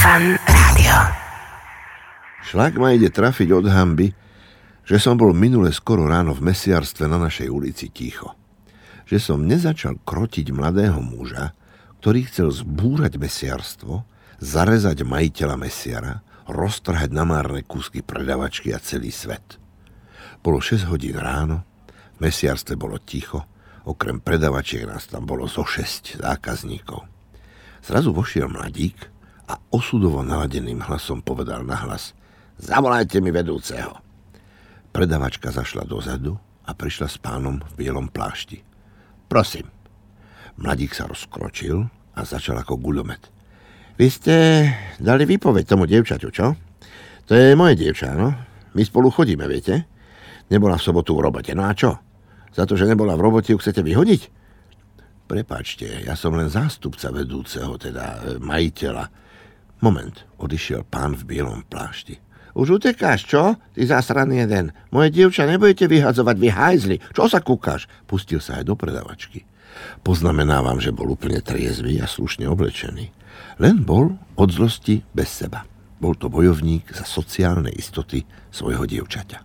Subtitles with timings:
[0.00, 0.96] Fan Rádio.
[2.40, 4.08] Šlak ma ide trafiť od hamby,
[4.88, 8.32] že som bol minule skoro ráno v mesiarstve na našej ulici ticho.
[9.04, 11.52] Že som nezačal krotiť mladého muža,
[12.00, 14.08] ktorý chcel zbúrať mesiarstvo,
[14.40, 19.60] zarezať majiteľa mesiara, roztrhať na márne kúsky predavačky a celý svet.
[20.40, 21.68] Bolo 6 hodín ráno,
[22.16, 23.44] v mesiarstve bolo ticho,
[23.84, 27.04] okrem predavačiek nás tam bolo zo 6 zákazníkov.
[27.84, 29.19] Zrazu vošiel mladík
[29.50, 32.14] a osudovo naladeným hlasom povedal na hlas
[32.60, 33.98] Zavolajte mi vedúceho.
[34.92, 36.36] Predavačka zašla dozadu
[36.68, 38.60] a prišla s pánom v bielom plášti.
[39.26, 39.64] Prosím.
[40.60, 43.32] Mladík sa rozkročil a začal ako guľomet.
[43.96, 44.36] Vy ste
[45.00, 46.52] dali výpoveď tomu dievčaťu, čo?
[47.24, 48.36] To je moje dievča, no?
[48.76, 49.88] My spolu chodíme, viete?
[50.52, 51.56] Nebola v sobotu v robote.
[51.56, 51.96] No a čo?
[52.52, 54.22] Za to, že nebola v robote, ju chcete vyhodiť?
[55.30, 59.29] Prepačte, ja som len zástupca vedúceho, teda e, majiteľa.
[59.80, 62.20] Moment, odišiel pán v bielom plášti.
[62.52, 63.56] Už utekáš, čo?
[63.72, 64.76] Ty zasraný jeden.
[64.92, 66.96] Moje dievča nebudete vyhadzovať, vy hajzli.
[67.16, 67.88] Čo sa kúkaš?
[68.04, 69.48] Pustil sa aj do predavačky.
[70.04, 73.08] Poznamenávam, že bol úplne triezvy a slušne oblečený.
[73.56, 75.64] Len bol od zlosti bez seba.
[75.96, 79.40] Bol to bojovník za sociálne istoty svojho dievčaťa.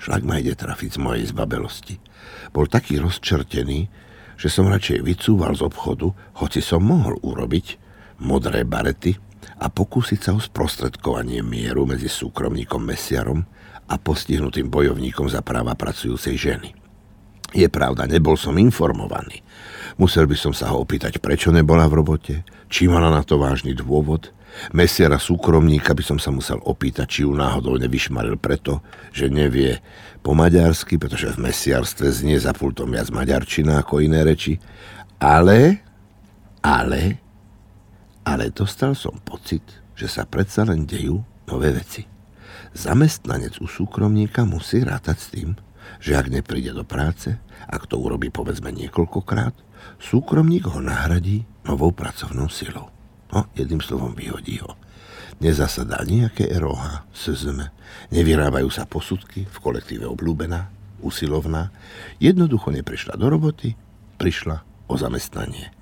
[0.00, 1.96] Šlak ma ide trafiť z mojej zbabelosti.
[2.52, 3.88] Bol taký rozčertený,
[4.36, 7.76] že som radšej vycúval z obchodu, hoci som mohol urobiť
[8.20, 9.29] modré barety
[9.60, 13.44] a pokúsiť sa o sprostredkovanie mieru medzi súkromníkom Mesiarom
[13.90, 16.70] a postihnutým bojovníkom za práva pracujúcej ženy.
[17.50, 19.42] Je pravda, nebol som informovaný.
[19.98, 22.34] Musel by som sa ho opýtať, prečo nebola v robote,
[22.70, 24.30] či mala na to vážny dôvod.
[24.70, 29.82] Mesiara súkromníka by som sa musel opýtať, či ju náhodou nevyšmaril preto, že nevie
[30.22, 34.58] po maďarsky, pretože v mesiarstve znie za pultom viac maďarčina ako iné reči.
[35.18, 35.82] Ale,
[36.62, 37.18] ale,
[38.24, 39.64] ale dostal som pocit,
[39.96, 42.04] že sa predsa len dejú nové veci.
[42.70, 45.50] Zamestnanec u súkromníka musí rátať s tým,
[45.98, 47.34] že ak nepríde do práce,
[47.66, 49.52] ak to urobí povedzme niekoľkokrát,
[49.98, 52.88] súkromník ho nahradí novou pracovnou silou.
[53.30, 54.78] No, jedným slovom vyhodí ho.
[55.40, 57.72] Nezasadá nejaké eroha, SZM,
[58.12, 60.68] nevyrábajú sa posudky v kolektíve obľúbená,
[61.00, 61.72] usilovná,
[62.20, 63.72] jednoducho neprišla do roboty,
[64.20, 65.72] prišla o zamestnanie.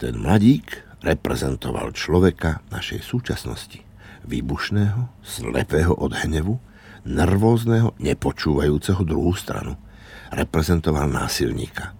[0.00, 3.82] Ten mladík reprezentoval človeka našej súčasnosti.
[4.22, 6.62] Výbušného, slepého od hnevu,
[7.02, 9.74] nervózneho, nepočúvajúceho druhú stranu.
[10.30, 11.92] Reprezentoval násilníka.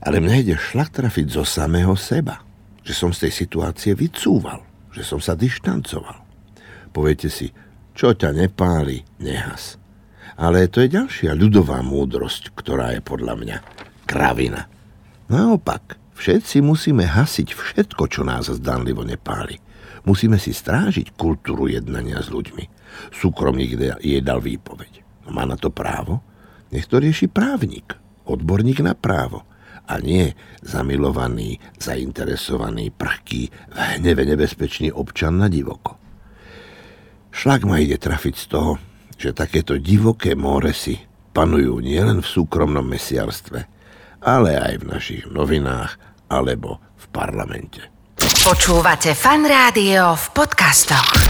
[0.00, 2.40] Ale mne ide šlak trafiť zo samého seba,
[2.80, 6.24] že som z tej situácie vycúval, že som sa dištancoval.
[6.88, 7.52] Poviete si,
[7.92, 9.76] čo ťa nepáli, nehas.
[10.38, 13.56] Ale to je ďalšia ľudová múdrosť, ktorá je podľa mňa
[14.06, 14.70] kravina.
[15.28, 19.62] Naopak, všetci musíme hasiť všetko, čo nás zdanlivo nepáli.
[20.02, 22.64] Musíme si strážiť kultúru jednania s ľuďmi.
[23.14, 25.06] Súkromník jej dal výpoveď.
[25.30, 26.24] Má na to právo?
[26.74, 27.96] Nech to rieši právnik,
[28.28, 29.44] odborník na právo
[29.88, 35.96] a nie zamilovaný, zainteresovaný, prchký, v hneve nebezpečný občan na divoko.
[37.32, 38.72] Šlak ma ide trafiť z toho,
[39.16, 41.00] že takéto divoké moresy
[41.32, 43.64] panujú nielen v súkromnom mesiarstve,
[44.20, 45.96] ale aj v našich novinách
[46.28, 47.80] alebo v parlamente.
[48.18, 51.27] Počúvate fan rádio v podcastoch.